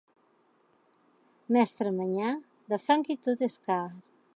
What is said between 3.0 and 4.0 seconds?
i tot, és car.